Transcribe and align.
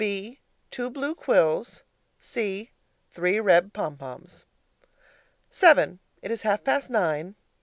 B. 0.03 0.39
Two 0.71 0.89
blue 0.89 1.13
quills. 1.13 1.83
C. 2.19 2.71
Three 3.11 3.39
red 3.39 3.71
pompoms. 3.71 4.45
VII. 5.53 5.99
It 6.23 6.31
is 6.31 6.41
half 6.41 6.63
past 6.63 6.89
nine. 6.89 7.35